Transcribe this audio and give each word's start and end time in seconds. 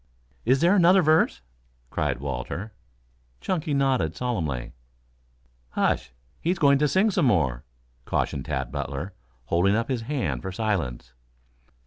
"Is 0.45 0.61
there 0.61 0.75
another 0.75 1.03
verse?" 1.03 1.41
cried 1.91 2.19
Walter. 2.19 2.73
Chunky 3.39 3.75
nodded 3.75 4.15
solemnly. 4.15 4.71
"Hush! 5.73 6.11
He 6.39 6.49
is 6.49 6.57
going 6.57 6.79
to 6.79 6.87
sing 6.87 7.11
some 7.11 7.25
more," 7.25 7.63
cautioned 8.05 8.45
Tad 8.45 8.71
Butler, 8.71 9.13
holding 9.45 9.75
up 9.75 9.89
his 9.89 10.01
hand 10.09 10.41
for 10.41 10.51
silence. 10.51 11.13